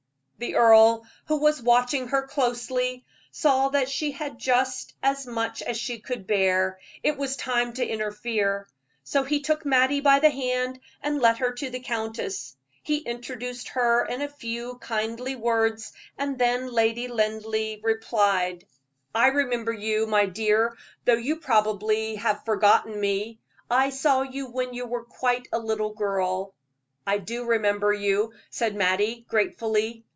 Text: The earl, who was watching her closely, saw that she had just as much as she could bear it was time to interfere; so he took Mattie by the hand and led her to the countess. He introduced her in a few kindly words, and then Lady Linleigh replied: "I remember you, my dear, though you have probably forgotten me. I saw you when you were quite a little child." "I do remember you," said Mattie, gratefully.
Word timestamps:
The 0.41 0.55
earl, 0.55 1.05
who 1.27 1.37
was 1.37 1.61
watching 1.61 2.07
her 2.07 2.23
closely, 2.25 3.05
saw 3.29 3.69
that 3.69 3.87
she 3.89 4.09
had 4.13 4.39
just 4.39 4.95
as 5.03 5.27
much 5.27 5.61
as 5.61 5.77
she 5.77 5.99
could 5.99 6.25
bear 6.25 6.79
it 7.03 7.15
was 7.15 7.35
time 7.35 7.73
to 7.73 7.85
interfere; 7.85 8.67
so 9.03 9.21
he 9.21 9.41
took 9.43 9.63
Mattie 9.67 10.01
by 10.01 10.17
the 10.17 10.31
hand 10.31 10.79
and 11.03 11.21
led 11.21 11.37
her 11.37 11.51
to 11.53 11.69
the 11.69 11.79
countess. 11.79 12.57
He 12.81 12.97
introduced 12.97 13.67
her 13.69 14.03
in 14.07 14.23
a 14.23 14.27
few 14.27 14.79
kindly 14.79 15.35
words, 15.35 15.93
and 16.17 16.39
then 16.39 16.73
Lady 16.73 17.07
Linleigh 17.07 17.77
replied: 17.83 18.65
"I 19.13 19.27
remember 19.27 19.73
you, 19.73 20.07
my 20.07 20.25
dear, 20.25 20.75
though 21.05 21.13
you 21.13 21.35
have 21.35 21.43
probably 21.43 22.19
forgotten 22.47 22.99
me. 22.99 23.39
I 23.69 23.91
saw 23.91 24.23
you 24.23 24.47
when 24.49 24.73
you 24.73 24.87
were 24.87 25.03
quite 25.03 25.47
a 25.51 25.59
little 25.59 25.93
child." 25.93 26.51
"I 27.05 27.19
do 27.19 27.45
remember 27.45 27.93
you," 27.93 28.33
said 28.49 28.73
Mattie, 28.73 29.23
gratefully. 29.29 30.03